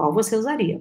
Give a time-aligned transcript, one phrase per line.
[0.00, 0.80] Qual você usaria?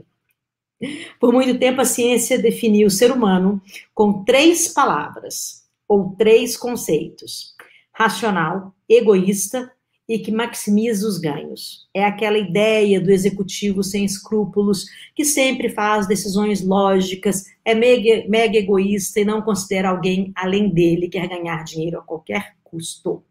[1.19, 3.61] Por muito tempo, a ciência definiu o ser humano
[3.93, 7.53] com três palavras, ou três conceitos:
[7.91, 9.69] racional, egoísta
[10.07, 11.89] e que maximiza os ganhos.
[11.93, 18.57] É aquela ideia do executivo sem escrúpulos, que sempre faz decisões lógicas, é mega, mega
[18.57, 23.21] egoísta e não considera alguém além dele, quer ganhar dinheiro a qualquer custo.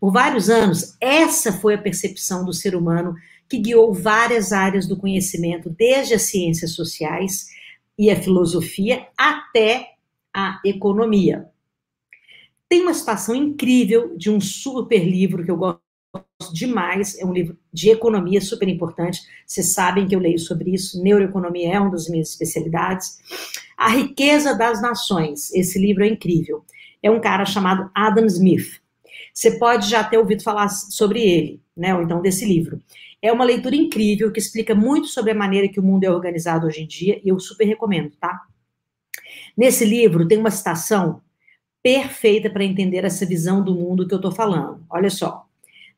[0.00, 3.14] Por vários anos, essa foi a percepção do ser humano
[3.48, 7.48] que guiou várias áreas do conhecimento, desde as ciências sociais
[7.98, 9.90] e a filosofia até
[10.32, 11.48] a economia.
[12.68, 15.84] Tem uma citação incrível de um super livro que eu gosto
[16.52, 19.20] demais, é um livro de economia super importante.
[19.46, 23.18] Vocês sabem que eu leio sobre isso, neuroeconomia é uma das minhas especialidades.
[23.76, 26.64] A Riqueza das Nações, esse livro é incrível.
[27.02, 28.80] É um cara chamado Adam Smith.
[29.32, 31.94] Você pode já ter ouvido falar sobre ele, né?
[31.94, 32.80] Ou então desse livro.
[33.20, 36.66] É uma leitura incrível que explica muito sobre a maneira que o mundo é organizado
[36.66, 38.42] hoje em dia e eu super recomendo, tá?
[39.56, 41.22] Nesse livro tem uma citação
[41.82, 44.84] perfeita para entender essa visão do mundo que eu estou falando.
[44.88, 45.46] Olha só.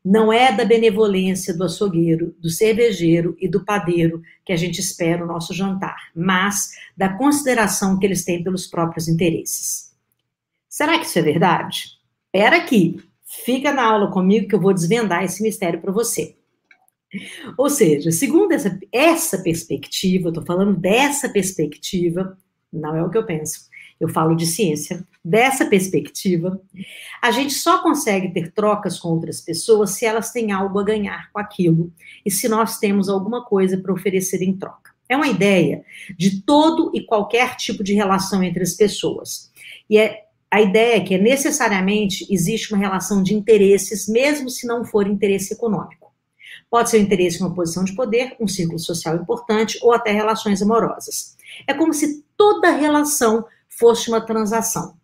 [0.03, 5.23] Não é da benevolência do açougueiro, do cervejeiro e do padeiro que a gente espera
[5.23, 9.93] o nosso jantar, mas da consideração que eles têm pelos próprios interesses.
[10.69, 11.97] Será que isso é verdade?
[12.25, 16.35] Espera aqui, fica na aula comigo que eu vou desvendar esse mistério para você.
[17.57, 22.37] Ou seja, segundo essa, essa perspectiva, eu estou falando dessa perspectiva,
[22.71, 23.67] não é o que eu penso,
[23.99, 26.61] eu falo de ciência, dessa perspectiva,
[27.21, 31.31] a gente só consegue ter trocas com outras pessoas se elas têm algo a ganhar
[31.31, 31.91] com aquilo
[32.25, 34.91] e se nós temos alguma coisa para oferecer em troca.
[35.09, 35.83] É uma ideia
[36.17, 39.51] de todo e qualquer tipo de relação entre as pessoas.
[39.89, 44.85] E é a ideia é que necessariamente existe uma relação de interesses, mesmo se não
[44.85, 46.13] for interesse econômico.
[46.69, 50.11] Pode ser o interesse em uma posição de poder, um círculo social importante ou até
[50.11, 51.35] relações amorosas.
[51.65, 54.95] É como se toda relação fosse uma transação.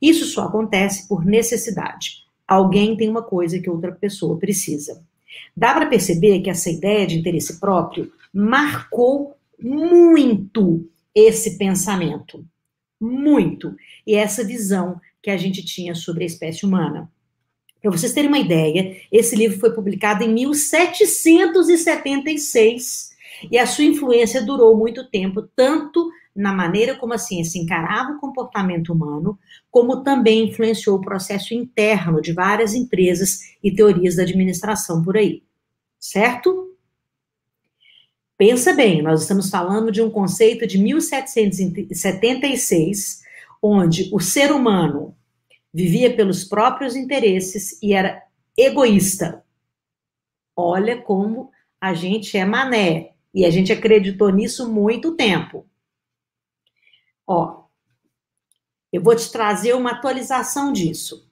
[0.00, 2.24] Isso só acontece por necessidade.
[2.46, 5.02] Alguém tem uma coisa que outra pessoa precisa.
[5.56, 12.44] Dá para perceber que essa ideia de interesse próprio marcou muito esse pensamento.
[13.02, 13.76] Muito.
[14.06, 17.10] E essa visão que a gente tinha sobre a espécie humana.
[17.80, 23.10] Para vocês terem uma ideia, esse livro foi publicado em 1776
[23.50, 28.20] e a sua influência durou muito tempo, tanto na maneira como a ciência encarava o
[28.20, 29.36] comportamento humano,
[29.68, 35.42] como também influenciou o processo interno de várias empresas e teorias da administração por aí.
[35.98, 36.71] Certo?
[38.44, 43.22] Pensa bem, nós estamos falando de um conceito de 1776,
[43.62, 45.16] onde o ser humano
[45.72, 48.20] vivia pelos próprios interesses e era
[48.58, 49.44] egoísta.
[50.56, 53.12] Olha como a gente é mané.
[53.32, 55.64] E a gente acreditou nisso muito tempo.
[57.24, 57.66] Ó,
[58.92, 61.30] eu vou te trazer uma atualização disso.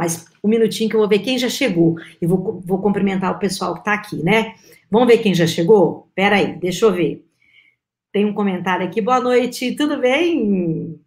[0.00, 1.96] Mas um minutinho que eu vou ver quem já chegou.
[2.22, 4.54] E vou, vou cumprimentar o pessoal que está aqui, né?
[4.90, 6.10] Vamos ver quem já chegou?
[6.14, 7.22] Pera aí, deixa eu ver.
[8.10, 9.02] Tem um comentário aqui.
[9.02, 10.98] Boa noite, tudo bem?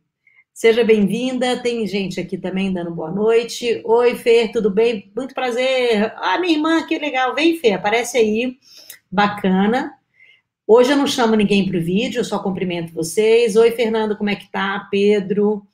[0.53, 1.59] Seja bem-vinda.
[1.59, 3.81] Tem gente aqui também dando boa noite.
[3.83, 5.11] Oi, Fer, tudo bem?
[5.15, 6.13] Muito prazer.
[6.17, 7.33] Ah, minha irmã, que legal.
[7.33, 8.59] Vem, Fer, aparece aí.
[9.11, 9.91] Bacana.
[10.67, 13.55] Hoje eu não chamo ninguém para o vídeo, eu só cumprimento vocês.
[13.55, 14.87] Oi, Fernando, como é que tá?
[14.91, 15.65] Pedro.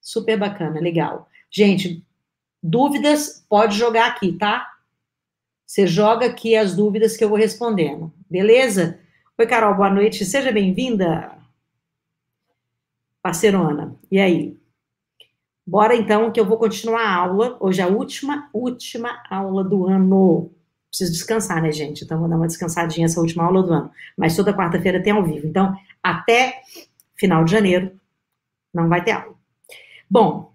[0.00, 1.28] Super bacana, legal.
[1.50, 2.02] Gente,
[2.62, 4.68] dúvidas, pode jogar aqui, tá?
[5.66, 9.00] Você joga aqui as dúvidas que eu vou respondendo, beleza?
[9.38, 10.24] Oi, Carol, boa noite.
[10.24, 11.42] Seja bem-vinda
[13.22, 13.96] parceirona.
[14.10, 14.60] E aí?
[15.64, 17.56] Bora então que eu vou continuar a aula.
[17.60, 20.50] Hoje é a última, última aula do ano.
[20.88, 22.04] Preciso descansar, né, gente?
[22.04, 23.90] Então vou dar uma descansadinha essa última aula do ano.
[24.16, 25.46] Mas toda quarta-feira tem ao vivo.
[25.46, 26.60] Então, até
[27.14, 27.98] final de janeiro
[28.74, 29.34] não vai ter aula.
[30.10, 30.52] Bom,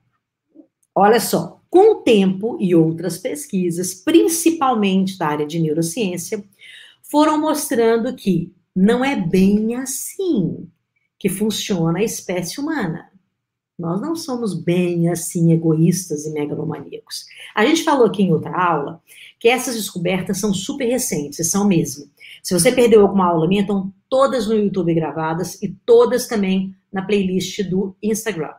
[0.94, 1.57] olha só.
[1.78, 6.44] Com o tempo e outras pesquisas, principalmente da área de neurociência,
[7.04, 10.68] foram mostrando que não é bem assim
[11.20, 13.12] que funciona a espécie humana.
[13.78, 17.28] Nós não somos bem assim egoístas e megalomaníacos.
[17.54, 19.00] A gente falou aqui em outra aula
[19.40, 22.10] que essas descobertas são super recentes, são mesmo.
[22.42, 27.04] Se você perdeu alguma aula minha, estão todas no YouTube gravadas e todas também na
[27.04, 28.56] playlist do Instagram.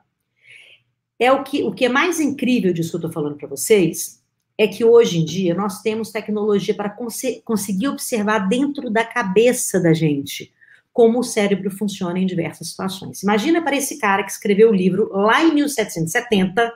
[1.18, 4.22] É o que, o que é mais incrível disso que eu estou falando para vocês
[4.56, 9.80] é que hoje em dia nós temos tecnologia para cons conseguir observar dentro da cabeça
[9.80, 10.52] da gente
[10.92, 13.22] como o cérebro funciona em diversas situações.
[13.22, 16.72] Imagina para esse cara que escreveu o livro lá em 1770,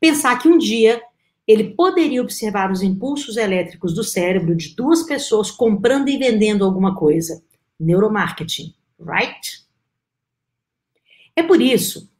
[0.00, 1.00] pensar que um dia
[1.46, 6.96] ele poderia observar os impulsos elétricos do cérebro de duas pessoas comprando e vendendo alguma
[6.96, 7.40] coisa.
[7.78, 9.64] Neuromarketing, right?
[11.36, 12.10] É por isso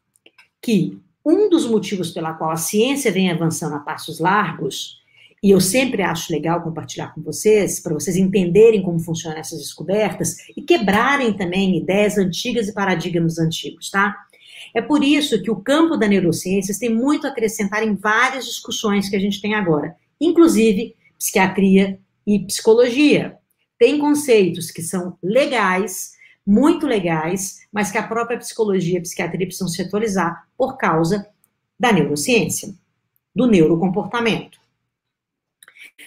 [0.62, 4.96] que um dos motivos pela qual a ciência vem avançando a passos largos,
[5.42, 10.36] e eu sempre acho legal compartilhar com vocês, para vocês entenderem como funcionam essas descobertas
[10.56, 14.16] e quebrarem também ideias antigas e paradigmas antigos, tá?
[14.75, 19.08] É por isso que o campo da neurociências tem muito a acrescentar em várias discussões
[19.08, 23.36] que a gente tem agora, inclusive psiquiatria e psicologia.
[23.78, 26.12] Tem conceitos que são legais,
[26.48, 31.28] muito legais, mas que a própria psicologia e a psiquiatria precisam se atualizar por causa
[31.78, 32.74] da neurociência,
[33.36, 34.58] do neurocomportamento.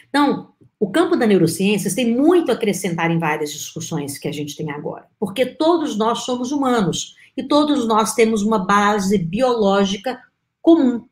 [0.10, 4.58] Então, o campo da neurociências tem muito a acrescentar em várias discussões que a gente
[4.58, 10.20] tem agora, porque todos nós somos humanos e todos nós temos uma base biológica
[10.60, 11.08] comum.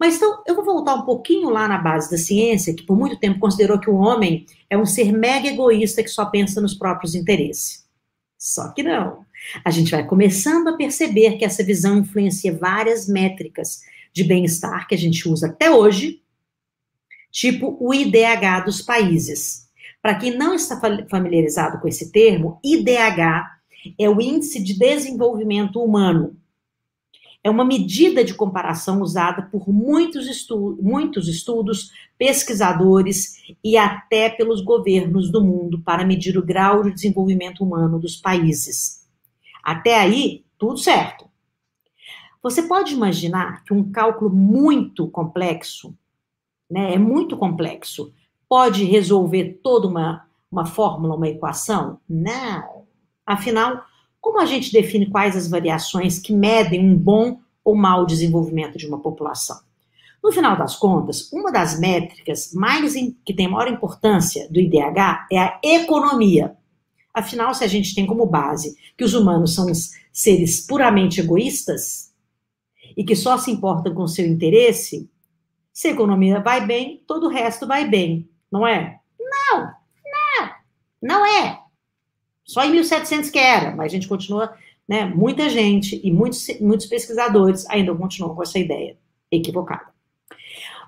[0.00, 3.20] Mas então, eu vou voltar um pouquinho lá na base da ciência, que por muito
[3.20, 7.14] tempo considerou que o homem é um ser mega egoísta que só pensa nos próprios
[7.14, 7.81] interesses.
[8.42, 9.24] Só que não.
[9.64, 14.96] A gente vai começando a perceber que essa visão influencia várias métricas de bem-estar que
[14.96, 16.20] a gente usa até hoje,
[17.30, 19.68] tipo o IDH dos países.
[20.02, 23.46] Para quem não está familiarizado com esse termo, IDH
[23.96, 26.36] é o Índice de Desenvolvimento Humano.
[27.44, 34.60] É uma medida de comparação usada por muitos, estu muitos estudos, pesquisadores e até pelos
[34.60, 39.08] governos do mundo para medir o grau de desenvolvimento humano dos países.
[39.62, 41.28] Até aí, tudo certo.
[42.42, 45.96] Você pode imaginar que um cálculo muito complexo,
[46.70, 48.12] né, é muito complexo,
[48.48, 52.00] pode resolver toda uma, uma fórmula, uma equação?
[52.08, 52.84] Não.
[53.24, 53.84] Afinal,
[54.22, 58.86] como a gente define quais as variações que medem um bom ou mau desenvolvimento de
[58.86, 59.60] uma população?
[60.22, 62.94] No final das contas, uma das métricas mais
[63.26, 66.56] que tem maior importância do IDH é a economia.
[67.12, 69.66] Afinal, se a gente tem como base que os humanos são
[70.12, 72.12] seres puramente egoístas
[72.96, 75.10] e que só se importam com seu interesse,
[75.72, 79.00] se a economia vai bem, todo o resto vai bem, não é?
[79.18, 79.72] Não,
[80.04, 80.50] não,
[81.02, 81.61] não é.
[82.52, 84.52] Só em 1700 que era, mas a gente continua,
[84.86, 88.98] né, muita gente e muitos, muitos pesquisadores ainda continuam com essa ideia
[89.30, 89.86] equivocada.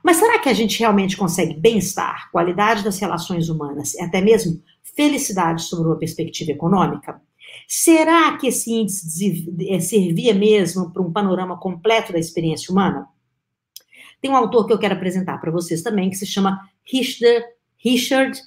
[0.03, 4.63] Mas será que a gente realmente consegue bem-estar, qualidade das relações humanas e até mesmo
[4.95, 7.19] felicidade sobre uma perspectiva econômica?
[7.67, 13.09] Será que esse índice eh, servia mesmo para um panorama completo da experiência humana?
[14.21, 17.43] Tem um autor que eu quero apresentar para vocês também, que se chama Richard,
[17.79, 18.39] Richard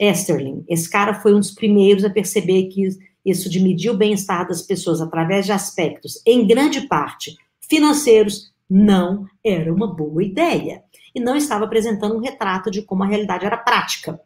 [0.00, 0.64] Esterling.
[0.68, 2.88] Esse cara foi um dos primeiros a perceber que
[3.24, 9.26] isso de medir o bem-estar das pessoas através de aspectos, em grande parte, financeiros, não
[9.42, 10.82] era uma boa ideia.
[11.14, 14.20] E não estava apresentando um retrato de como a realidade era prática.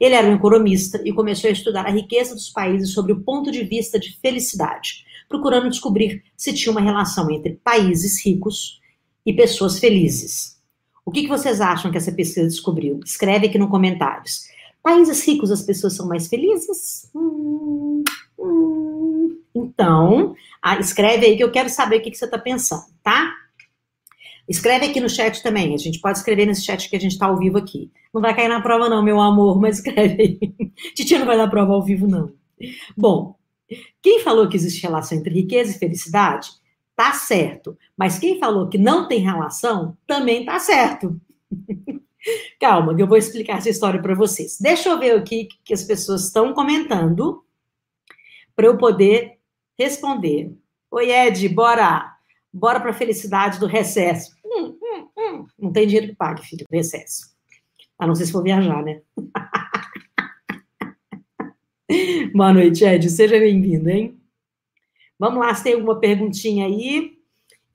[0.00, 3.50] Ele era um economista e começou a estudar a riqueza dos países sobre o ponto
[3.50, 8.80] de vista de felicidade, procurando descobrir se tinha uma relação entre países ricos
[9.24, 10.56] e pessoas felizes.
[11.04, 13.00] O que, vocês acham que essa pesquisa descobriu?
[13.04, 14.48] Escreve aqui nos comentários.
[14.86, 17.10] Países ricos, as pessoas são mais felizes?
[17.12, 18.04] Hum,
[18.38, 19.36] hum.
[19.52, 23.34] Então, ah, escreve aí que eu quero saber o que, que você está pensando, tá?
[24.48, 25.74] Escreve aqui no chat também.
[25.74, 27.90] A gente pode escrever nesse chat que a gente está ao vivo aqui.
[28.14, 30.70] Não vai cair na prova, não, meu amor, mas escreve aí.
[30.94, 32.32] Titia não vai dar prova ao vivo, não.
[32.96, 33.34] Bom,
[34.00, 36.48] quem falou que existe relação entre riqueza e felicidade,
[36.94, 37.76] tá certo.
[37.96, 41.20] Mas quem falou que não tem relação, também tá certo.
[42.60, 44.58] Calma, que eu vou explicar essa história para vocês.
[44.60, 47.44] Deixa eu ver aqui que as pessoas estão comentando
[48.54, 49.38] para eu poder
[49.78, 50.52] responder.
[50.90, 52.14] Oi, Ed, bora!
[52.52, 54.34] Bora para a felicidade do recesso.
[54.44, 55.46] Hum, hum, hum.
[55.58, 57.34] Não tem dinheiro que pague, filho, do recesso.
[57.98, 59.00] A não ser se for viajar, né?
[62.34, 63.08] Boa noite, Ed.
[63.10, 64.18] Seja bem-vindo, hein?
[65.18, 67.18] Vamos lá, se tem alguma perguntinha aí.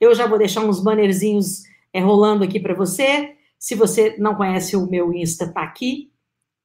[0.00, 3.36] Eu já vou deixar uns bannerzinhos é, rolando aqui para você.
[3.62, 6.12] Se você não conhece o meu Insta, tá aqui.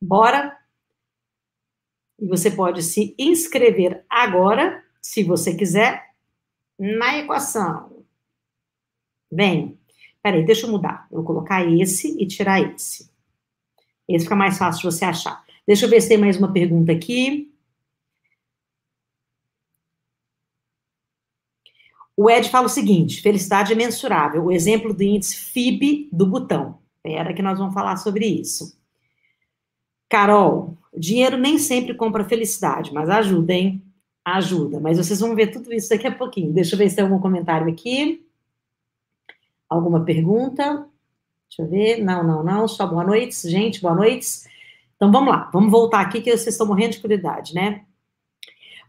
[0.02, 0.58] Bora!
[2.18, 6.12] E você pode se inscrever agora, se você quiser,
[6.76, 8.04] na equação.
[9.32, 9.80] Bem,
[10.24, 11.08] peraí, deixa eu mudar.
[11.12, 13.12] Eu vou colocar esse e tirar esse.
[14.10, 15.46] Esse fica mais fácil de você achar.
[15.68, 17.54] Deixa eu ver se tem mais uma pergunta aqui.
[22.16, 24.46] O Ed fala o seguinte: felicidade é mensurável.
[24.46, 26.87] O exemplo do índice FIB do botão.
[27.08, 28.78] Espera que nós vamos falar sobre isso.
[30.10, 33.82] Carol, dinheiro nem sempre compra felicidade, mas ajuda, hein?
[34.26, 34.78] Ajuda.
[34.82, 36.52] Mas vocês vão ver tudo isso daqui a pouquinho.
[36.52, 38.28] Deixa eu ver se tem algum comentário aqui.
[39.70, 40.86] Alguma pergunta?
[41.48, 42.04] Deixa eu ver.
[42.04, 42.68] Não, não, não.
[42.68, 43.82] Só boa noite, gente.
[43.82, 44.28] Boa noite.
[44.98, 45.50] Então vamos lá.
[45.54, 47.86] Vamos voltar aqui que vocês estão morrendo de curiosidade, né?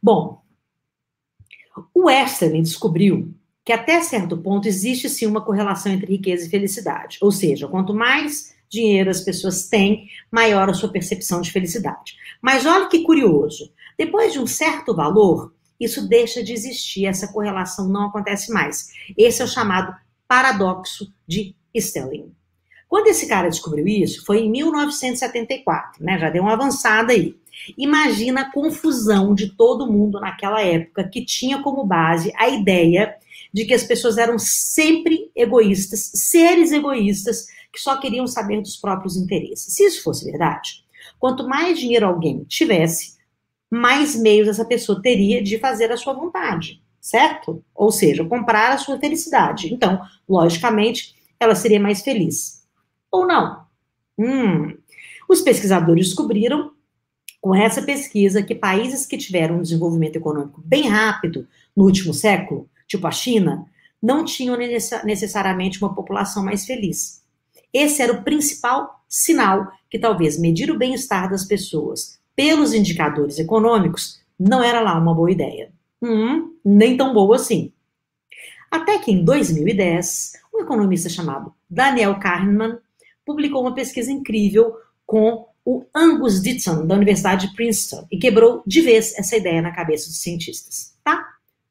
[0.03, 0.43] Bom,
[1.95, 3.33] o Westerling descobriu
[3.69, 7.19] que até certo ponto existe sim uma correlação entre riqueza e felicidade.
[7.21, 12.17] Ou seja, quanto mais dinheiro as pessoas têm, maior a sua percepção de felicidade.
[12.41, 13.71] Mas olha que curioso.
[13.99, 18.89] Depois de um certo valor, isso deixa de existir, essa correlação não acontece mais.
[19.19, 19.95] Esse é o chamado
[20.27, 22.33] paradoxo de Stelling.
[22.89, 26.19] Quando esse cara descobriu isso, foi em 1974, né?
[26.19, 27.37] Já deu uma avançada aí.
[27.77, 33.15] Imagina a confusão de todo mundo naquela época que tinha como base a ideia
[33.53, 39.17] de que as pessoas eram sempre egoístas, seres egoístas que só queriam saber dos próprios
[39.17, 39.75] interesses.
[39.75, 40.85] Se isso fosse verdade,
[41.19, 43.17] quanto mais dinheiro alguém tivesse,
[43.71, 47.63] mais meios essa pessoa teria de fazer a sua vontade, certo?
[47.75, 49.73] Ou seja, comprar a sua felicidade.
[49.73, 52.65] Então, logicamente, ela seria mais feliz.
[53.11, 53.67] Ou não?
[54.19, 54.77] Hum.
[55.29, 56.73] Os pesquisadores descobriram,
[57.41, 62.69] com essa pesquisa, que países que tiveram um desenvolvimento econômico bem rápido no último século,
[62.89, 63.67] tipo a China,
[64.03, 67.23] não tinham necessariamente uma população mais feliz.
[67.73, 74.21] Esse era o principal sinal que talvez medir o bem-estar das pessoas pelos indicadores econômicos
[74.39, 75.73] não era lá uma boa ideia.
[76.01, 77.73] Hum, nem tão boa assim.
[78.71, 82.79] Até que em 2010, um economista chamado Daniel Kahneman
[83.25, 88.81] publicou uma pesquisa incrível com o Angus Ditson, da Universidade de Princeton, e quebrou de
[88.81, 91.27] vez essa ideia na cabeça dos cientistas, tá?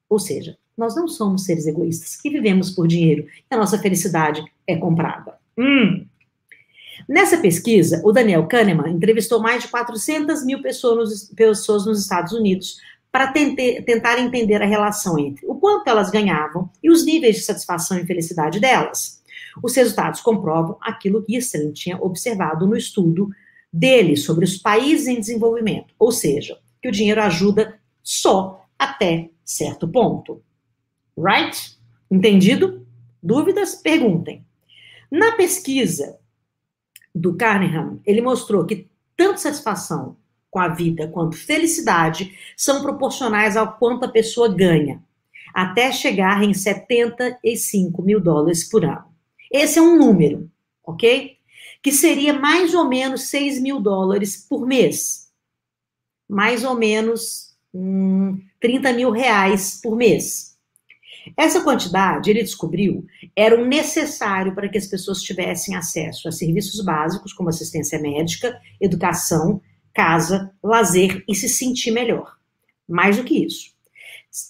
[0.07, 4.43] Ou seja, nós não somos seres egoístas que vivemos por dinheiro e a nossa felicidade
[4.65, 5.35] é comprada.
[5.57, 6.05] Hum.
[7.07, 12.77] Nessa pesquisa, o Daniel Kahneman entrevistou mais de 400 mil pessoas, nos Estados Unidos
[13.11, 17.97] para tentar entender a relação entre o quanto elas ganhavam e os níveis de satisfação
[17.97, 19.23] e felicidade delas.
[19.63, 23.29] Os resultados comprovam aquilo que Eastern tinha observado no estudo
[23.71, 29.87] dele sobre os países em desenvolvimento, ou seja, que o dinheiro ajuda só até certo
[29.87, 30.41] ponto.
[31.17, 31.77] Right?
[32.11, 32.85] Entendido?
[33.21, 33.75] Dúvidas?
[33.75, 34.45] Perguntem.
[35.09, 36.19] Na pesquisa
[37.13, 40.15] do Carnahan, ele mostrou que tanto satisfação
[40.49, 45.03] com a vida quanto felicidade são proporcionais ao quanto a pessoa ganha,
[45.53, 49.05] até chegar em 75 mil dólares por ano.
[49.51, 50.49] Esse é um número,
[50.83, 51.37] ok?
[51.81, 55.31] Que seria mais ou menos 6 mil dólares por mês.
[56.29, 60.46] Mais ou menos hum, 30 mil reais por mês.
[61.35, 63.05] Essa quantidade, ele descobriu,
[63.35, 68.59] era um necessário para que as pessoas tivessem acesso a serviços básicos como assistência médica,
[68.79, 69.61] educação,
[69.93, 72.35] casa, lazer e se sentir melhor.
[72.87, 73.71] Mais do que isso.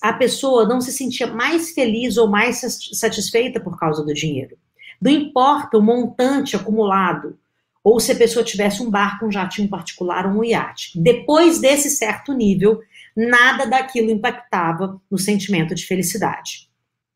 [0.02, 2.62] A pessoa não se sentia mais feliz ou mais
[2.94, 4.58] satisfeita por causa do dinheiro.
[5.02, 7.38] Não importa o montante acumulado,
[7.84, 11.00] ou se a pessoa tivesse um barco, um jatinho particular ou um iate.
[11.00, 12.82] Depois desse certo nível,
[13.16, 16.67] nada daquilo impactava no sentimento de felicidade.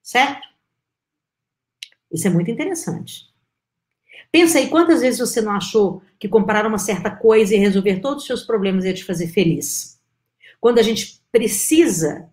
[0.02, 0.48] Certo?
[2.12, 3.32] Isso é muito interessante.
[4.32, 8.24] Pensa aí quantas vezes você não achou que comprar uma certa coisa e resolver todos
[8.24, 10.00] os seus problemas ia te fazer feliz?
[10.60, 12.30] Quando a gente precisa,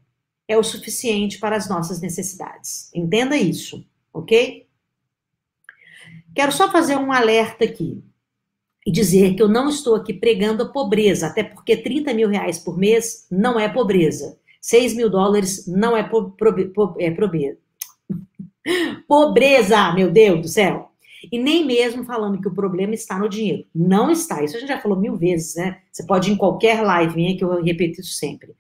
[0.47, 2.91] é o suficiente para as nossas necessidades.
[2.95, 4.67] Entenda isso, ok?
[6.35, 8.03] Quero só fazer um alerta aqui
[8.87, 12.59] e dizer que eu não estou aqui pregando a pobreza, até porque 30 mil reais
[12.59, 14.39] por mês não é pobreza.
[14.69, 17.57] 6 mil dólares não é, po, po, po, é pobreza.
[19.09, 20.91] Pobreza, meu Deus do céu.
[21.33, 23.65] E nem mesmo falando que o problema está no dinheiro.
[23.75, 24.45] Não está.
[24.45, 25.79] Isso a gente já falou mil vezes, né?
[25.91, 28.55] Você pode ir em qualquer live minha que eu repito isso sempre.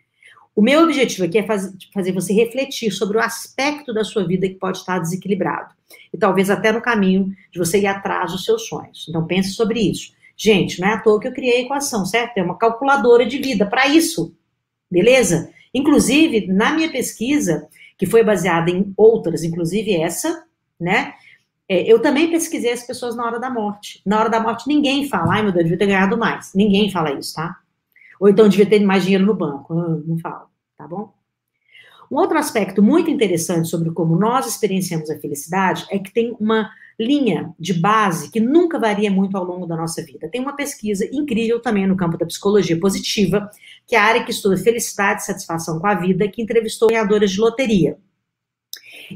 [0.56, 4.48] O meu objetivo aqui é faz, fazer você refletir sobre o aspecto da sua vida
[4.48, 5.74] que pode estar desequilibrado.
[6.10, 9.04] E talvez até no caminho de você ir atrás dos seus sonhos.
[9.10, 10.14] Então pense sobre isso.
[10.34, 12.38] Gente, não é à toa que eu criei a equação, certo?
[12.38, 14.34] É uma calculadora de vida para isso.
[14.90, 15.52] Beleza?
[15.74, 20.44] Inclusive, na minha pesquisa, que foi baseada em outras, inclusive essa,
[20.80, 21.14] né?
[21.68, 24.00] É, eu também pesquisei as pessoas na hora da morte.
[24.06, 26.54] Na hora da morte, ninguém fala, ai meu Deus, devia ter ganhado mais.
[26.54, 27.58] Ninguém fala isso, tá?
[28.18, 29.74] Ou então devia ter mais dinheiro no banco.
[29.78, 30.46] Ah, não fala,
[30.76, 31.12] tá bom?
[32.10, 36.70] Um outro aspecto muito interessante sobre como nós experienciamos a felicidade é que tem uma
[36.98, 40.28] linha de base que nunca varia muito ao longo da nossa vida.
[40.28, 43.48] Tem uma pesquisa incrível também no campo da psicologia positiva,
[43.86, 47.30] que é a área que estuda felicidade e satisfação com a vida, que entrevistou ganhadoras
[47.30, 47.96] de loteria.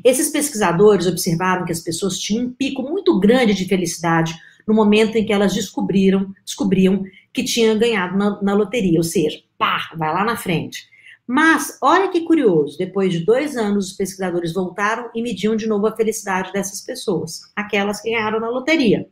[0.05, 4.35] Esses pesquisadores observaram que as pessoas tinham um pico muito grande de felicidade
[4.67, 9.41] no momento em que elas descobriram, descobriam que tinham ganhado na, na loteria, ou seja,
[9.59, 10.92] pá, vai lá na frente.
[11.35, 15.87] Mas, olha que curioso, depois de dois anos, os pesquisadores voltaram e mediam de novo
[15.87, 19.09] a felicidade dessas pessoas, aquelas que ganharam na loteria.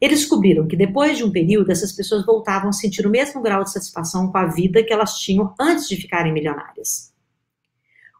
[0.00, 3.64] Eles descobriram que depois de um período, essas pessoas voltavam a sentir o mesmo grau
[3.64, 7.12] de satisfação com a vida que elas tinham antes de ficarem milionárias.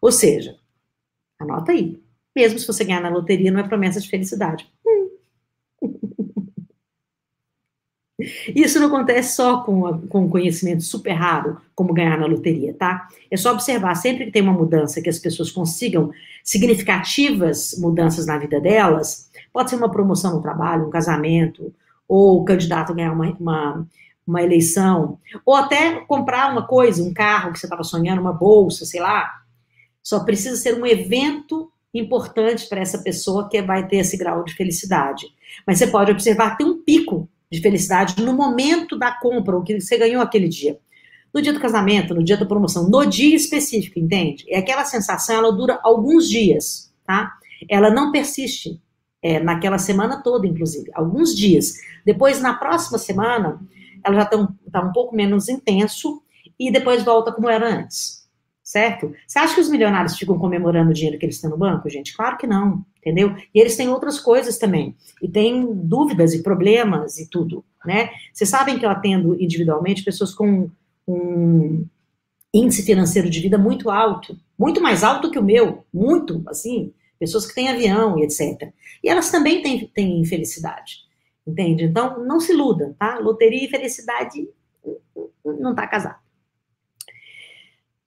[0.03, 0.57] Ou seja,
[1.39, 2.03] anota aí,
[2.35, 4.69] mesmo se você ganhar na loteria, não é promessa de felicidade.
[4.85, 5.00] Hum.
[8.55, 13.09] Isso não acontece só com, a, com conhecimento super raro, como ganhar na loteria, tá?
[13.31, 16.11] É só observar, sempre que tem uma mudança, que as pessoas consigam
[16.45, 21.73] significativas mudanças na vida delas, pode ser uma promoção no trabalho, um casamento,
[22.09, 23.87] ou o candidato ganhar uma, uma,
[24.27, 28.85] uma eleição, ou até comprar uma coisa, um carro que você estava sonhando, uma bolsa,
[28.85, 29.41] sei lá.
[30.03, 34.55] Só precisa ser um evento importante para essa pessoa que vai ter esse grau de
[34.55, 35.27] felicidade.
[35.67, 39.63] Mas você pode observar que tem um pico de felicidade no momento da compra, o
[39.63, 40.79] que você ganhou aquele dia.
[41.33, 44.45] No dia do casamento, no dia da promoção, no dia específico, entende?
[44.49, 47.33] É aquela sensação, ela dura alguns dias, tá?
[47.69, 48.81] Ela não persiste
[49.23, 51.75] é, naquela semana toda, inclusive, alguns dias.
[52.05, 53.61] Depois, na próxima semana,
[54.05, 56.23] ela já está um, tá um pouco menos intenso
[56.59, 58.21] e depois volta como era antes
[58.71, 59.13] certo?
[59.27, 62.17] Você acha que os milionários ficam comemorando o dinheiro que eles têm no banco, gente?
[62.17, 63.35] Claro que não, entendeu?
[63.55, 68.11] E eles têm outras coisas também, e têm dúvidas e problemas e tudo, né?
[68.33, 70.71] Vocês sabem que eu atendo individualmente pessoas com
[71.09, 71.87] um
[72.53, 77.47] índice financeiro de vida muito alto, muito mais alto que o meu, muito, assim, pessoas
[77.47, 78.73] que têm avião e etc.
[79.03, 80.99] E elas também têm, têm infelicidade,
[81.47, 81.85] entende?
[81.85, 83.19] Então, não se iluda, tá?
[83.19, 84.49] Loteria e felicidade
[85.45, 86.19] não tá casado.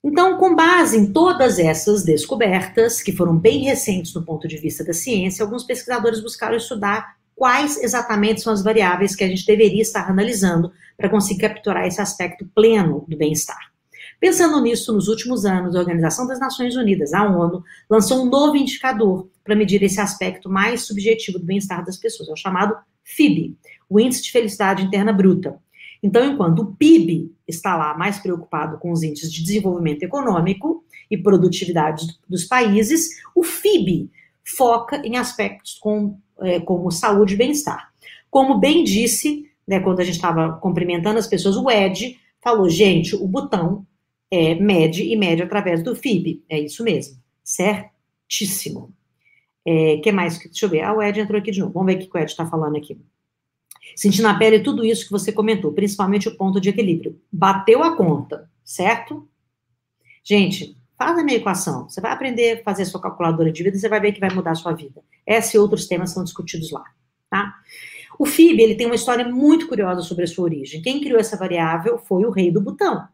[0.06, 4.84] Então, com base em todas essas descobertas, que foram bem recentes do ponto de vista
[4.84, 9.80] da ciência, alguns pesquisadores buscaram estudar quais exatamente são as variáveis que a gente deveria
[9.80, 13.72] estar analisando para conseguir capturar esse aspecto pleno do bem-estar.
[14.20, 18.56] Pensando nisso, nos últimos anos, a Organização das Nações Unidas, a ONU, lançou um novo
[18.56, 23.56] indicador para medir esse aspecto mais subjetivo do bem-estar das pessoas, é o chamado FIB,
[23.88, 25.58] o Índice de Felicidade Interna Bruta.
[26.04, 31.16] Então, enquanto o PIB está lá mais preocupado com os índices de desenvolvimento econômico e
[31.16, 34.10] produtividade dos países, o FIB
[34.44, 37.90] foca em aspectos com, é, como saúde e bem-estar.
[38.30, 43.16] Como bem disse, né, quando a gente estava cumprimentando as pessoas, o Ed falou, gente,
[43.16, 43.86] o botão
[44.30, 46.44] é, mede e mede através do FIB.
[46.50, 47.16] É isso mesmo.
[47.42, 48.92] Certíssimo.
[49.64, 50.38] É, que mais?
[50.38, 50.82] Deixa eu ver.
[50.82, 51.72] Ah, o Ed entrou aqui de novo.
[51.72, 53.00] Vamos ver o que o Ed está falando aqui.
[53.96, 57.20] Sentir na pele tudo isso que você comentou, principalmente o ponto de equilíbrio.
[57.32, 59.28] Bateu a conta, certo?
[60.22, 61.88] Gente, faz a minha equação.
[61.88, 64.20] Você vai aprender a fazer a sua calculadora de vida e você vai ver que
[64.20, 65.02] vai mudar a sua vida.
[65.26, 66.84] Essa e outros temas são discutidos lá,
[67.30, 67.54] tá?
[68.18, 70.80] O FIB, ele tem uma história muito curiosa sobre a sua origem.
[70.80, 73.08] Quem criou essa variável foi o rei do Butão,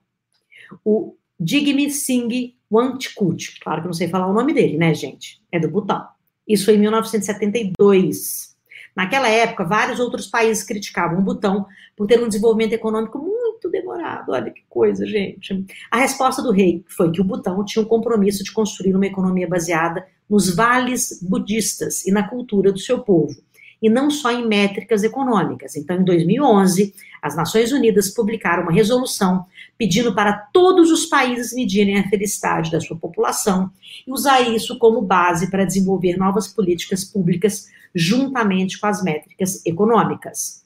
[0.85, 3.59] o Jigme Singh Wangchukut.
[3.61, 5.42] Claro que eu não sei falar o nome dele, né, gente?
[5.50, 6.06] É do Butão.
[6.46, 8.49] Isso foi em 1972.
[8.94, 14.33] Naquela época, vários outros países criticavam o Butão por ter um desenvolvimento econômico muito demorado.
[14.33, 15.64] Olha que coisa, gente.
[15.90, 19.48] A resposta do rei foi que o Butão tinha um compromisso de construir uma economia
[19.48, 23.35] baseada nos vales budistas e na cultura do seu povo,
[23.83, 25.74] e não só em métricas econômicas.
[25.76, 29.44] Então, em 2011, as Nações Unidas publicaram uma resolução
[29.76, 33.70] pedindo para todos os países medirem a felicidade da sua população
[34.07, 40.64] e usar isso como base para desenvolver novas políticas públicas juntamente com as métricas econômicas.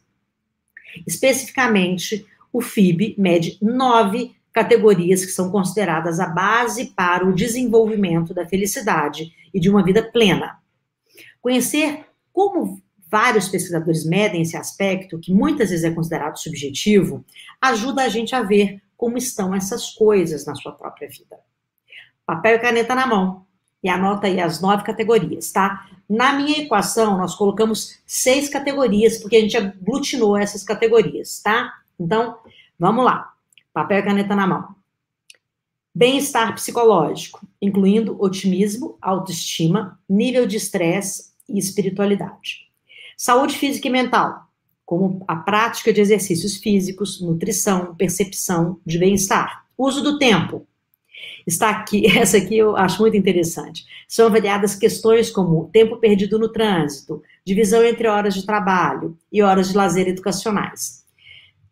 [1.06, 8.46] Especificamente, o FIB mede nove categorias que são consideradas a base para o desenvolvimento da
[8.46, 10.58] felicidade e de uma vida plena.
[11.40, 17.24] Conhecer como vários pesquisadores medem esse aspecto, que muitas vezes é considerado subjetivo,
[17.60, 21.38] ajuda a gente a ver como estão essas coisas na sua própria vida.
[22.24, 23.43] Papel e caneta na mão.
[23.84, 25.86] E anota aí as nove categorias, tá?
[26.08, 31.70] Na minha equação, nós colocamos seis categorias, porque a gente aglutinou essas categorias, tá?
[32.00, 32.38] Então,
[32.78, 33.34] vamos lá.
[33.74, 34.74] Papel e caneta na mão.
[35.94, 42.68] Bem-estar psicológico, incluindo otimismo, autoestima, nível de estresse e espiritualidade.
[43.18, 44.48] Saúde física e mental,
[44.86, 49.66] como a prática de exercícios físicos, nutrição, percepção de bem-estar.
[49.76, 50.66] Uso do tempo,
[51.46, 53.84] está aqui, essa aqui eu acho muito interessante.
[54.08, 59.68] São avaliadas questões como tempo perdido no trânsito, divisão entre horas de trabalho e horas
[59.68, 61.04] de lazer educacionais.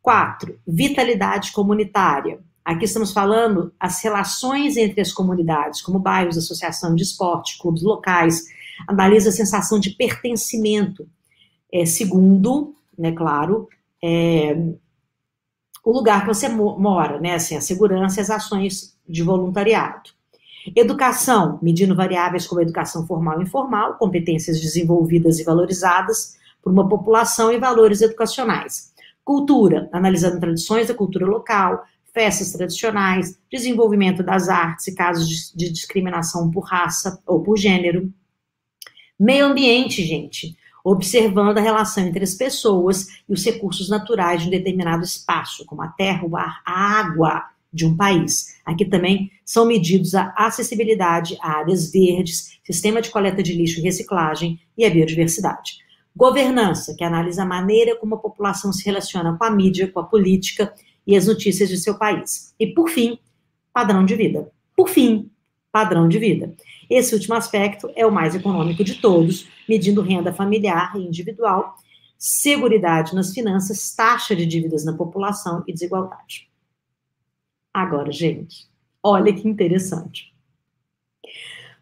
[0.00, 2.40] Quatro, vitalidade comunitária.
[2.64, 8.44] Aqui estamos falando as relações entre as comunidades, como bairros, associação de esporte, clubes locais,
[8.86, 11.08] analisa a sensação de pertencimento.
[11.72, 13.68] É, segundo, né, claro,
[14.02, 14.54] é,
[15.84, 17.34] o lugar que você mora, né?
[17.34, 20.10] Assim, a segurança e as ações de voluntariado.
[20.76, 27.50] Educação, medindo variáveis como educação formal e informal, competências desenvolvidas e valorizadas por uma população
[27.52, 28.92] e valores educacionais.
[29.24, 36.50] Cultura, analisando tradições da cultura local, festas tradicionais, desenvolvimento das artes e casos de, discriminação
[36.50, 38.12] por raça ou por gênero.
[39.18, 44.50] Meio ambiente, gente, observando a relação entre as pessoas e os recursos naturais de um
[44.50, 48.56] determinado espaço, como a terra, o ar, a água de um país.
[48.64, 53.82] Aqui também são medidos a acessibilidade a áreas verdes, sistema de coleta de lixo e
[53.82, 55.78] reciclagem e a biodiversidade.
[56.14, 60.04] Governança, que analisa a maneira como a população se relaciona com a mídia, com a
[60.04, 60.72] política
[61.06, 62.54] e as notícias de seu país.
[62.60, 63.18] E, por fim,
[63.72, 64.52] padrão de vida.
[64.76, 65.30] Por fim,
[65.72, 66.54] padrão de vida.
[66.88, 71.74] Esse último aspecto é o mais econômico de todos, medindo renda familiar e individual,
[72.18, 76.51] seguridade nas finanças, taxa de dívidas na população e desigualdade.
[77.72, 78.68] Agora, gente,
[79.02, 80.32] olha que interessante.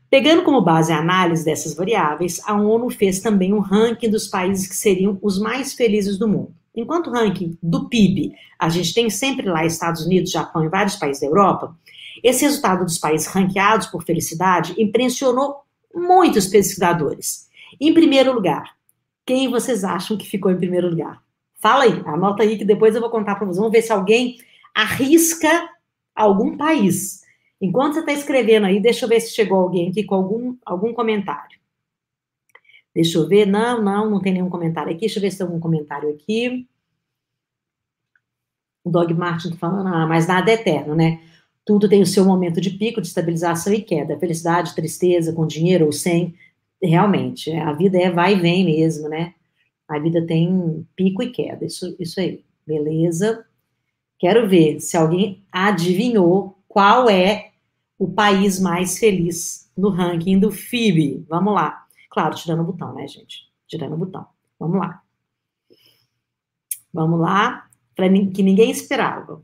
[0.08, 4.66] Pegando como base a análise dessas variáveis, a ONU fez também um ranking dos países
[4.66, 6.54] que seriam os mais felizes do mundo.
[6.74, 10.96] Enquanto o ranking do PIB, a gente tem sempre lá Estados Unidos, Japão e vários
[10.96, 11.76] países da Europa,
[12.22, 15.62] esse resultado dos países ranqueados por felicidade impressionou
[15.94, 17.48] muitos pesquisadores.
[17.80, 18.76] Em primeiro lugar,
[19.24, 21.22] quem vocês acham que ficou em primeiro lugar?
[21.60, 23.58] Fala aí, anota aí que depois eu vou contar para vocês.
[23.58, 24.38] Vamos ver se alguém
[24.74, 25.68] arrisca
[26.14, 27.22] algum país.
[27.60, 30.94] Enquanto você está escrevendo aí, deixa eu ver se chegou alguém aqui com algum, algum
[30.94, 31.60] comentário.
[32.94, 33.46] Deixa eu ver.
[33.46, 35.00] Não, não, não tem nenhum comentário aqui.
[35.00, 36.66] Deixa eu ver se tem algum comentário aqui.
[38.82, 41.20] O Dog Martin está falando, ah, mas nada é eterno, né?
[41.64, 44.18] Tudo tem o seu momento de pico, de estabilização e queda.
[44.18, 46.34] Felicidade, tristeza, com dinheiro ou sem.
[46.82, 49.34] Realmente, a vida é vai e vem mesmo, né?
[49.86, 51.66] A vida tem pico e queda.
[51.66, 52.42] Isso, isso aí.
[52.66, 53.44] Beleza.
[54.20, 57.52] Quero ver se alguém adivinhou qual é
[57.98, 61.24] o país mais feliz no ranking do FIB.
[61.26, 61.86] Vamos lá.
[62.10, 63.48] Claro, tirando o botão, né, gente?
[63.66, 64.26] Tirando o botão.
[64.58, 65.02] Vamos lá.
[66.92, 69.42] Vamos lá, para que ninguém esperava.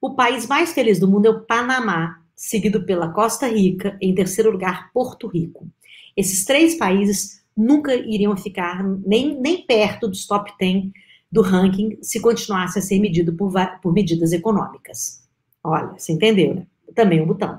[0.00, 4.50] O país mais feliz do mundo é o Panamá, seguido pela Costa Rica, em terceiro
[4.50, 5.68] lugar, Porto Rico.
[6.16, 10.92] Esses três países nunca iriam ficar nem, nem perto dos top 10
[11.34, 15.20] do ranking se continuasse a ser medido por, por medidas econômicas.
[15.64, 16.66] Olha, você entendeu, né?
[16.94, 17.58] Também o um botão.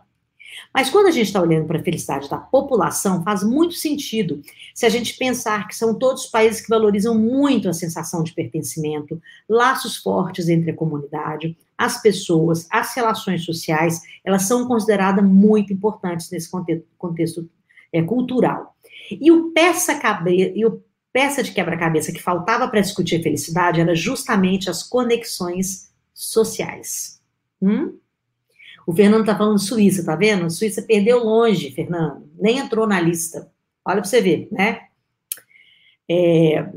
[0.74, 4.42] Mas quando a gente está olhando para a felicidade da população, faz muito sentido
[4.74, 9.22] se a gente pensar que são todos países que valorizam muito a sensação de pertencimento,
[9.50, 16.32] laços fortes entre a comunidade, as pessoas, as relações sociais, elas são consideradas muito importantes
[16.32, 17.50] nesse contexto, contexto
[17.92, 18.74] é, cultural.
[19.12, 20.82] E o peça cabeça e o
[21.16, 27.22] peça de quebra-cabeça que faltava para discutir a felicidade era justamente as conexões sociais.
[27.62, 27.98] Hum?
[28.86, 30.50] O Fernando está falando Suíça, tá vendo?
[30.50, 32.30] Suíça perdeu longe, Fernando.
[32.38, 33.50] Nem entrou na lista.
[33.86, 34.88] Olha para você ver, né?
[36.12, 36.70] É,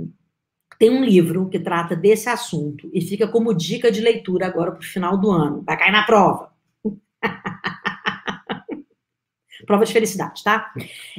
[0.79, 4.83] tem um livro que trata desse assunto e fica como dica de leitura agora para
[4.83, 5.65] o final do ano.
[5.67, 6.53] Vai cair na prova.
[9.67, 10.73] prova de felicidade, tá?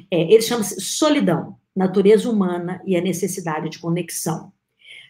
[0.09, 4.51] É, ele chama-se Solidão, Natureza Humana e a Necessidade de Conexão.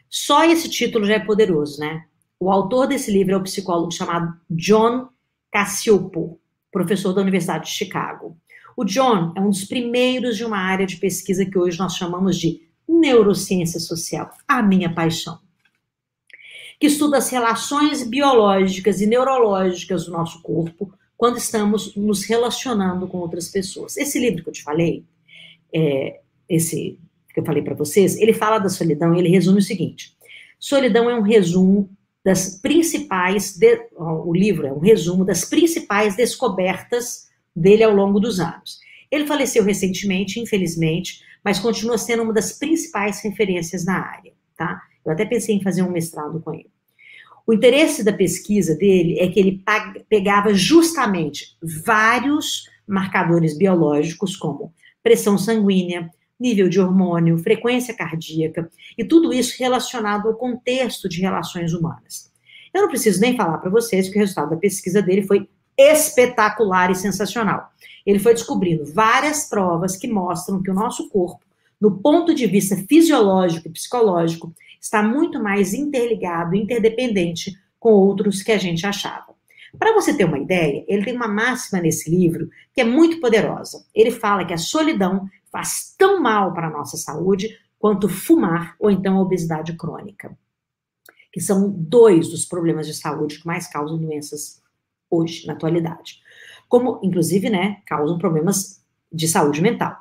[0.10, 2.06] Só esse título já é poderoso, né?
[2.40, 5.10] O autor desse livro é o psicólogo chamado John
[5.52, 6.40] Cassiopo,
[6.72, 8.38] professor da Universidade de Chicago.
[8.78, 12.38] O John é um dos primeiros de uma área de pesquisa que hoje nós chamamos
[12.38, 15.40] de neurociência social, a minha paixão,
[16.80, 23.18] que estuda as relações biológicas e neurológicas do nosso corpo quando estamos nos relacionando com
[23.18, 23.98] outras pessoas.
[23.98, 25.04] Esse livro que eu te falei,
[25.74, 27.00] é, esse
[27.34, 30.16] que eu falei para vocês, ele fala da solidão e ele resume o seguinte:
[30.60, 31.90] solidão é um resumo
[32.24, 38.40] das principais, de, o livro é um resumo das principais descobertas dele ao longo dos
[38.40, 38.80] anos.
[39.10, 44.82] Ele faleceu recentemente, infelizmente, mas continua sendo uma das principais referências na área, tá?
[45.06, 46.70] Eu até pensei em fazer um mestrado com ele.
[47.48, 49.64] O interesse da pesquisa dele é que ele
[50.08, 59.34] pegava justamente vários marcadores biológicos, como pressão sanguínea, nível de hormônio, frequência cardíaca e tudo
[59.34, 62.32] isso relacionado ao contexto de relações humanas.
[62.74, 66.92] Eu não preciso nem falar para vocês que o resultado da pesquisa dele foi espetacular
[66.92, 67.72] e sensacional.
[68.06, 71.44] Ele foi descobrindo várias provas que mostram que o nosso corpo,
[71.80, 78.52] no ponto de vista fisiológico e psicológico, está muito mais interligado, interdependente com outros que
[78.52, 79.39] a gente achava.
[79.78, 83.86] Para você ter uma ideia, ele tem uma máxima nesse livro que é muito poderosa.
[83.94, 88.90] Ele fala que a solidão faz tão mal para a nossa saúde quanto fumar ou
[88.92, 90.38] então a obesidade crônica.
[91.32, 94.60] que são dois dos problemas de saúde que mais causam doenças
[95.12, 96.20] hoje, na atualidade.
[96.68, 99.96] Como, inclusive, né, causam problemas de saúde mental,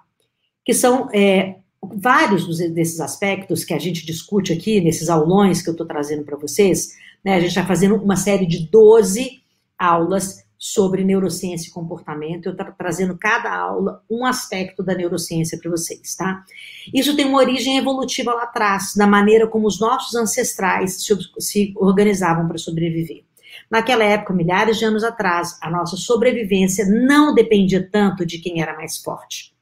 [0.64, 5.72] que são é, vários desses aspectos que a gente discute aqui, nesses aulões que eu
[5.72, 9.38] estou trazendo para vocês, né, a gente está fazendo uma série de 12
[9.79, 12.47] aulas sobre neurociência e comportamento.
[12.47, 16.45] Eu estou trazendo cada aula um aspecto da neurociência para vocês, tá?
[16.93, 21.73] Isso tem uma origem evolutiva lá atrás, na maneira como os nossos ancestrais se, se
[21.77, 23.25] organizavam para sobreviver.
[23.71, 28.75] Naquela época, milhares de anos atrás, a nossa sobrevivência não dependia tanto de quem era
[28.75, 29.55] mais forte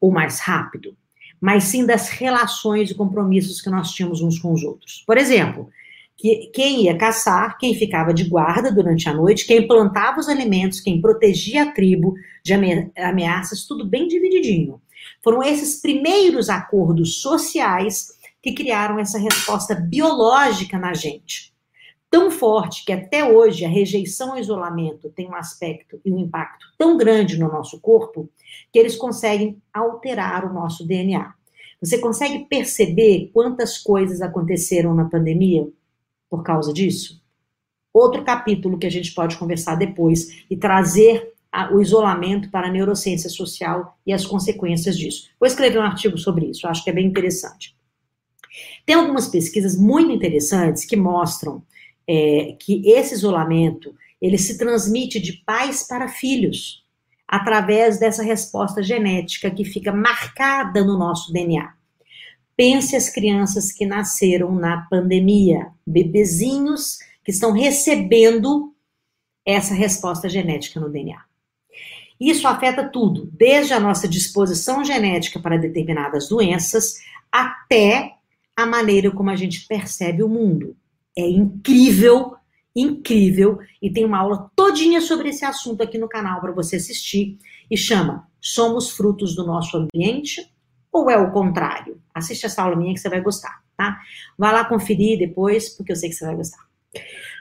[0.00, 0.96] ou mais rápido,
[1.40, 5.02] mas sim das relações e compromissos que nós tínhamos uns com os outros.
[5.06, 5.70] Por exemplo,
[6.22, 10.80] que quem ia caçar, quem ficava de guarda durante a noite, quem plantava os alimentos,
[10.80, 12.54] quem protegia a tribo de
[12.96, 14.80] ameaças, tudo bem divididinho.
[15.20, 21.52] Foram esses primeiros acordos sociais que criaram essa resposta biológica na gente.
[22.08, 26.66] Tão forte que até hoje a rejeição ao isolamento tem um aspecto e um impacto
[26.78, 28.30] tão grande no nosso corpo
[28.72, 31.34] que eles conseguem alterar o nosso DNA.
[31.80, 35.66] Você consegue perceber quantas coisas aconteceram na pandemia?
[36.32, 37.22] Por causa disso?
[37.92, 42.70] Outro capítulo que a gente pode conversar depois e trazer a, o isolamento para a
[42.70, 45.28] neurociência social e as consequências disso.
[45.38, 47.76] Vou escrever um artigo sobre isso, acho que é bem interessante.
[48.86, 51.62] Tem algumas pesquisas muito interessantes que mostram
[52.08, 56.82] é, que esse isolamento ele se transmite de pais para filhos
[57.28, 61.74] através dessa resposta genética que fica marcada no nosso DNA.
[62.56, 68.74] Pense as crianças que nasceram na pandemia, bebezinhos que estão recebendo
[69.44, 71.20] essa resposta genética no DNA.
[72.20, 77.00] Isso afeta tudo, desde a nossa disposição genética para determinadas doenças
[77.32, 78.12] até
[78.56, 80.76] a maneira como a gente percebe o mundo.
[81.16, 82.36] É incrível,
[82.76, 87.38] incrível, e tem uma aula todinha sobre esse assunto aqui no canal para você assistir
[87.70, 90.51] e chama Somos frutos do nosso ambiente
[90.92, 92.00] ou é o contrário?
[92.14, 93.98] Assiste essa aula minha que você vai gostar, tá?
[94.38, 96.62] Vai lá conferir depois, porque eu sei que você vai gostar.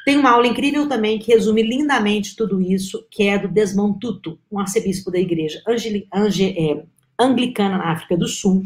[0.06, 4.40] Tem uma aula incrível também que resume lindamente tudo isso, que é do Desmond Tutu,
[4.52, 6.84] um arcebispo da igreja Angeli, Ange, é,
[7.20, 8.64] anglicana na África do Sul,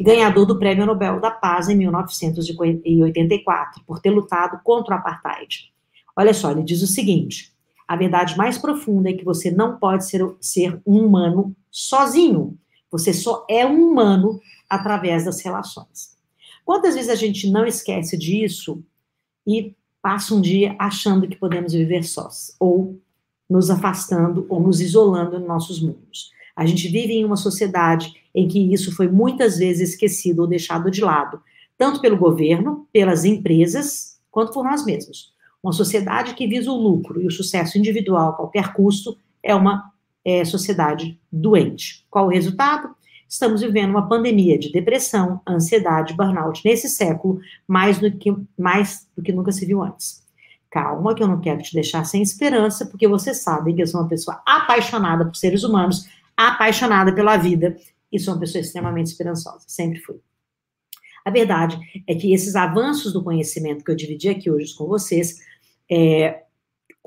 [0.00, 5.70] ganhador do Prêmio Nobel da Paz em 1984, por ter lutado contra o apartheid.
[6.16, 7.52] Olha só, ele diz o seguinte:
[7.86, 12.56] a verdade mais profunda é que você não pode ser, ser um humano sozinho.
[12.90, 16.16] Você só é um humano através das relações.
[16.64, 18.82] Quantas vezes a gente não esquece disso
[19.46, 23.00] e passa um dia achando que podemos viver sós, ou
[23.48, 26.30] nos afastando ou nos isolando em nossos mundos?
[26.54, 30.90] A gente vive em uma sociedade em que isso foi muitas vezes esquecido ou deixado
[30.90, 31.40] de lado,
[31.76, 35.32] tanto pelo governo, pelas empresas, quanto por nós mesmos.
[35.62, 39.92] Uma sociedade que visa o lucro e o sucesso individual a qualquer custo é uma
[40.28, 42.04] é, sociedade doente.
[42.10, 42.94] Qual o resultado?
[43.26, 49.22] Estamos vivendo uma pandemia de depressão, ansiedade, burnout nesse século, mais do que, mais do
[49.22, 50.22] que nunca se viu antes.
[50.70, 54.02] Calma, que eu não quero te deixar sem esperança, porque você sabe que eu sou
[54.02, 57.78] uma pessoa apaixonada por seres humanos, apaixonada pela vida,
[58.12, 60.16] e sou uma pessoa extremamente esperançosa, sempre fui.
[61.24, 65.38] A verdade é que esses avanços do conhecimento que eu dividi aqui hoje com vocês
[65.90, 66.42] é,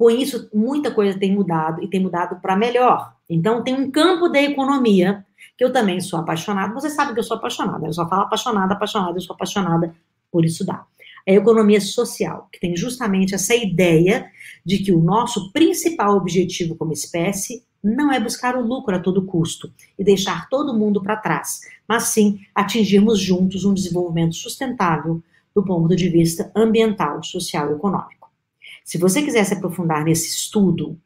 [0.01, 3.13] com isso, muita coisa tem mudado e tem mudado para melhor.
[3.29, 5.23] Então, tem um campo da economia
[5.55, 6.73] que eu também sou apaixonada.
[6.73, 9.93] Você sabe que eu sou apaixonada, eu só falo apaixonada, apaixonada, eu sou apaixonada
[10.31, 10.87] por estudar.
[11.23, 14.25] É a economia social, que tem justamente essa ideia
[14.65, 19.27] de que o nosso principal objetivo como espécie não é buscar o lucro a todo
[19.27, 25.21] custo e deixar todo mundo para trás, mas sim atingirmos juntos um desenvolvimento sustentável
[25.53, 28.20] do ponto de vista ambiental, social e econômico.
[28.91, 30.99] Se você quiser se aprofundar nesse estudo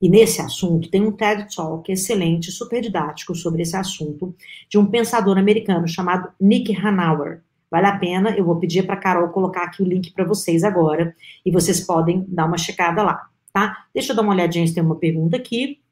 [0.00, 4.34] e nesse assunto, tem um TED Talk excelente, super didático sobre esse assunto,
[4.66, 7.42] de um pensador americano chamado Nick Hanauer.
[7.70, 11.14] Vale a pena, eu vou pedir para Carol colocar aqui o link para vocês agora,
[11.44, 13.84] e vocês podem dar uma checada lá, tá?
[13.92, 15.82] Deixa eu dar uma olhadinha se tem uma pergunta aqui,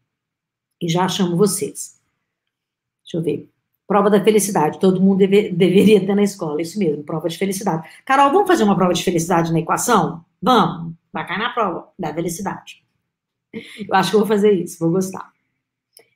[0.81, 2.01] e já chamo vocês.
[3.05, 3.47] Deixa eu ver.
[3.87, 7.87] Prova da felicidade, todo mundo deve, deveria ter na escola, isso mesmo, prova de felicidade.
[8.07, 10.25] Carol, vamos fazer uma prova de felicidade na equação?
[10.41, 10.99] Vamos.
[11.13, 12.85] Vai cair na prova da felicidade.
[13.53, 15.33] Eu acho que vou fazer isso, vou gostar.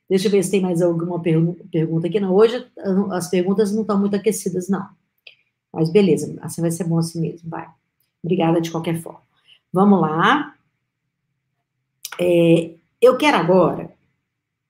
[0.09, 2.19] Deixa eu ver se tem mais alguma pergunta aqui.
[2.19, 2.65] Não, hoje
[3.11, 4.87] as perguntas não estão muito aquecidas, não.
[5.73, 7.67] Mas beleza, assim vai ser bom assim mesmo, vai.
[8.23, 9.21] Obrigada de qualquer forma.
[9.73, 10.55] Vamos lá.
[12.19, 13.91] É, eu quero agora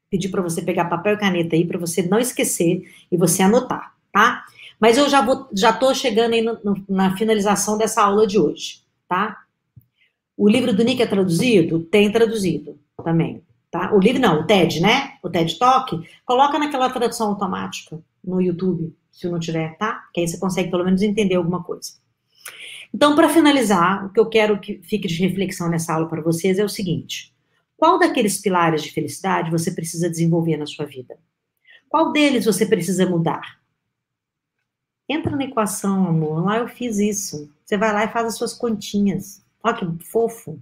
[0.10, 3.96] pedir para você pegar papel e caneta aí para você não esquecer e você anotar,
[4.12, 4.46] tá?
[4.80, 8.40] Mas eu já vou, já estou chegando aí no, no, na finalização dessa aula de
[8.40, 8.84] hoje.
[9.08, 9.45] tá?
[10.38, 11.80] O livro do Nick é traduzido?
[11.80, 13.94] Tem traduzido também, tá?
[13.94, 15.14] O livro não, o TED, né?
[15.24, 20.04] O TED Talk, coloca naquela tradução automática no YouTube, se não tiver, tá?
[20.14, 21.94] Que aí você consegue pelo menos entender alguma coisa.
[22.94, 26.60] Então, para finalizar, o que eu quero que fique de reflexão nessa aula para vocês
[26.60, 27.34] é o seguinte:
[27.78, 31.18] qual daqueles pilares de felicidade você precisa desenvolver na sua vida?
[31.88, 33.60] Qual deles você precisa mudar?
[35.08, 36.44] Entra na equação, amor.
[36.44, 37.50] Lá eu fiz isso.
[37.64, 39.45] Você vai lá e faz as suas continhas.
[39.66, 40.62] Olha que fofo.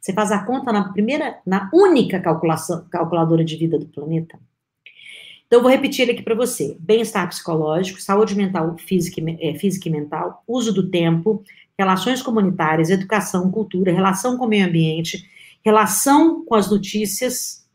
[0.00, 4.38] Você faz a conta na primeira, na única calculação, calculadora de vida do planeta.
[5.44, 9.88] Então, eu vou repetir ele aqui para você: bem-estar psicológico, saúde mental, física, é, física
[9.88, 11.42] e mental, uso do tempo,
[11.76, 15.28] relações comunitárias, educação, cultura, relação com o meio ambiente,
[15.64, 17.66] relação com as notícias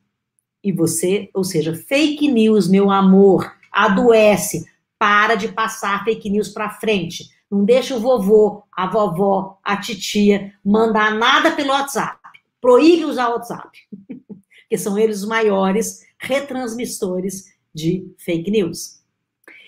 [0.63, 4.65] e você, ou seja, fake news, meu amor, adoece.
[4.97, 7.25] Para de passar fake news para frente.
[7.51, 12.17] Não deixa o vovô, a vovó, a titia mandar nada pelo WhatsApp.
[12.61, 13.77] Proíbe usar o WhatsApp.
[14.25, 19.03] Porque são eles os maiores retransmissores de fake news.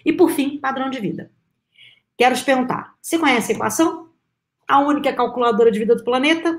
[0.06, 1.30] E por fim, padrão de vida.
[2.18, 4.08] Quero te perguntar: você conhece a equação?
[4.66, 6.58] A única calculadora de vida do planeta?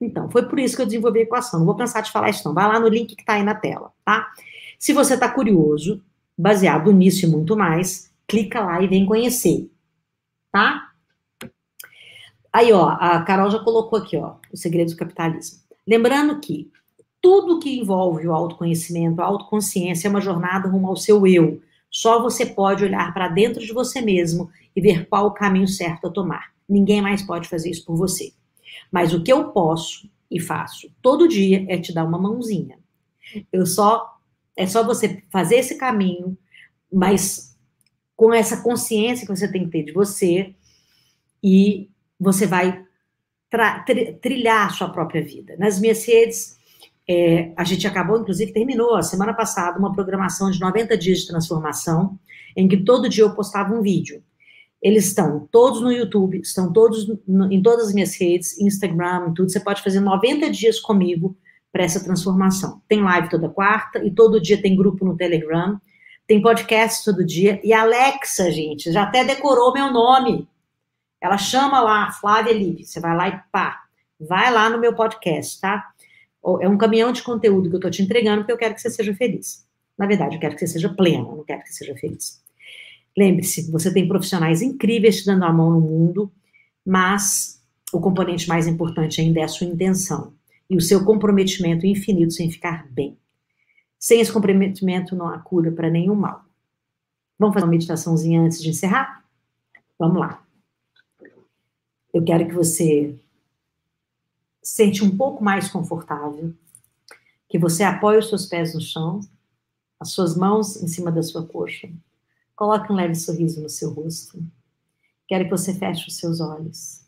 [0.00, 1.60] Então, foi por isso que eu desenvolvi a equação.
[1.60, 2.52] Não vou cansar de falar isso, não.
[2.52, 4.28] Vai lá no link que está aí na tela, tá?
[4.76, 6.02] Se você está curioso,
[6.36, 9.70] baseado nisso e muito mais, clica lá e vem conhecer
[10.50, 10.90] tá?
[12.52, 15.60] Aí, ó, a Carol já colocou aqui, ó, o segredo do capitalismo.
[15.86, 16.70] Lembrando que
[17.20, 21.60] tudo que envolve o autoconhecimento, a autoconsciência é uma jornada rumo ao seu eu.
[21.90, 26.06] Só você pode olhar para dentro de você mesmo e ver qual o caminho certo
[26.06, 26.52] a tomar.
[26.68, 28.32] Ninguém mais pode fazer isso por você.
[28.90, 32.78] Mas o que eu posso e faço todo dia é te dar uma mãozinha.
[33.52, 34.18] Eu só
[34.56, 36.36] é só você fazer esse caminho,
[36.92, 37.47] mas
[38.18, 40.52] com essa consciência que você tem que ter de você
[41.40, 42.84] e você vai
[44.20, 45.54] trilhar a sua própria vida.
[45.56, 46.58] Nas minhas redes,
[47.08, 51.28] é, a gente acabou, inclusive, terminou a semana passada uma programação de 90 dias de
[51.28, 52.18] transformação,
[52.56, 54.20] em que todo dia eu postava um vídeo.
[54.82, 59.48] Eles estão todos no YouTube, estão todos no, em todas as minhas redes, Instagram, tudo.
[59.48, 61.36] Você pode fazer 90 dias comigo
[61.70, 62.82] para essa transformação.
[62.88, 65.80] Tem live toda quarta e todo dia tem grupo no Telegram
[66.28, 67.58] tem podcast todo dia.
[67.64, 70.46] E Alexa, gente, já até decorou meu nome.
[71.20, 72.84] Ela chama lá, Flávia Live.
[72.84, 73.84] Você vai lá e pá,
[74.20, 75.88] vai lá no meu podcast, tá?
[76.60, 78.90] É um caminhão de conteúdo que eu tô te entregando porque eu quero que você
[78.90, 79.66] seja feliz.
[79.98, 82.40] Na verdade, eu quero que você seja pleno, eu não quero que você seja feliz.
[83.16, 86.30] Lembre-se, você tem profissionais incríveis te dando a mão no mundo,
[86.86, 87.60] mas
[87.90, 90.34] o componente mais importante ainda é a sua intenção
[90.68, 93.16] e o seu comprometimento infinito sem ficar bem.
[93.98, 96.44] Sem esse comprometimento não há cura para nenhum mal.
[97.38, 99.24] Vamos fazer uma meditaçãozinha antes de encerrar?
[99.98, 100.44] Vamos lá.
[102.12, 103.18] Eu quero que você
[104.62, 106.54] sente um pouco mais confortável,
[107.48, 109.20] que você apoie os seus pés no chão,
[109.98, 111.90] as suas mãos em cima da sua coxa.
[112.54, 114.42] Coloque um leve sorriso no seu rosto.
[115.26, 117.04] Quero que você feche os seus olhos.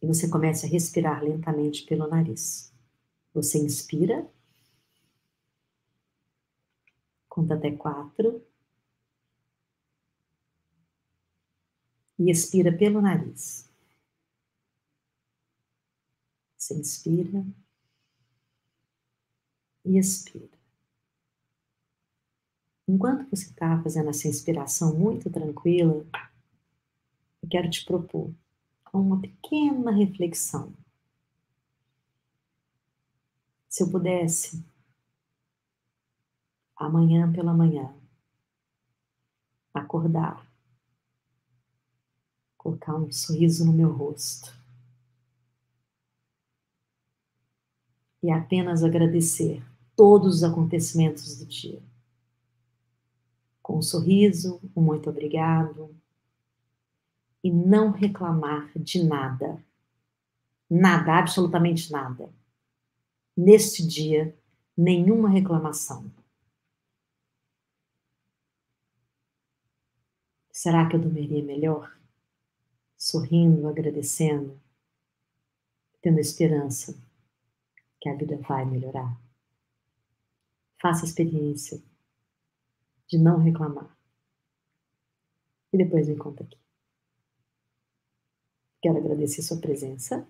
[0.00, 2.72] E você comece a respirar lentamente pelo nariz.
[3.32, 4.26] Você inspira
[7.34, 8.46] Conta até quatro.
[12.16, 13.68] E expira pelo nariz.
[16.56, 17.44] Você inspira
[19.84, 20.56] e expira.
[22.86, 26.06] Enquanto você está fazendo essa inspiração muito tranquila,
[27.42, 28.32] eu quero te propor
[28.92, 30.72] uma pequena reflexão.
[33.68, 34.64] Se eu pudesse
[36.84, 37.92] amanhã pela manhã,
[39.72, 40.46] acordar,
[42.56, 44.56] colocar um sorriso no meu rosto
[48.22, 49.62] e apenas agradecer
[49.94, 51.82] todos os acontecimentos do dia.
[53.60, 55.94] Com um sorriso, um muito obrigado
[57.42, 59.62] e não reclamar de nada.
[60.70, 62.32] Nada, absolutamente nada.
[63.36, 64.34] Neste dia,
[64.74, 66.10] nenhuma reclamação.
[70.64, 71.94] Será que eu dormiria melhor?
[72.96, 74.58] Sorrindo, agradecendo,
[76.00, 76.98] tendo esperança
[78.00, 79.14] que a vida vai melhorar.
[80.80, 81.82] Faça a experiência
[83.06, 83.94] de não reclamar.
[85.70, 86.56] E depois me conta aqui.
[88.80, 90.26] Quero agradecer sua presença.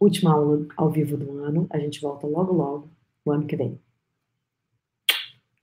[0.00, 1.68] Última aula ao vivo do ano.
[1.70, 2.90] A gente volta logo, logo,
[3.24, 3.80] no ano que vem.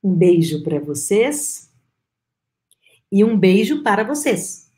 [0.01, 1.67] Um beijo para vocês.
[3.11, 4.69] E um beijo para vocês.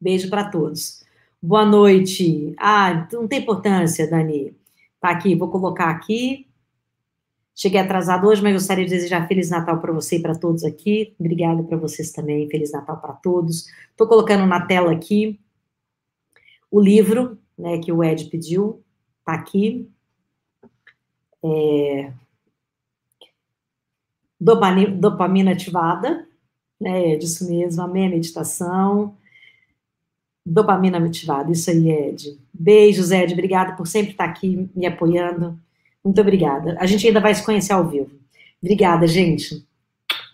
[0.00, 1.04] Beijo para todos.
[1.42, 2.54] Boa noite.
[2.58, 4.54] Ah, não tem importância, Dani.
[5.00, 6.46] Tá aqui, vou colocar aqui.
[7.54, 11.14] Cheguei atrasado hoje, mas gostaria de desejar Feliz Natal para você e para todos aqui.
[11.18, 12.48] Obrigada para vocês também.
[12.48, 13.66] Feliz Natal para todos.
[13.90, 15.38] Estou colocando na tela aqui
[16.70, 18.82] o livro né, que o Ed pediu.
[19.18, 19.90] Está aqui.
[21.42, 22.12] É...
[24.40, 26.26] Dopamina, dopamina ativada?
[26.82, 29.14] É disso mesmo, amém a meditação.
[30.44, 32.38] Dopamina ativada, isso aí, Ed.
[32.52, 33.32] Beijos, Ed.
[33.32, 35.58] Obrigada por sempre estar aqui me apoiando.
[36.02, 36.76] Muito obrigada.
[36.80, 38.10] A gente ainda vai se conhecer ao vivo.
[38.62, 39.66] Obrigada, gente.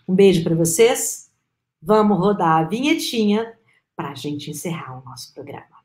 [0.07, 1.29] Um beijo para vocês.
[1.81, 3.53] Vamos rodar a vinhetinha
[3.95, 5.76] para a gente encerrar o nosso programa.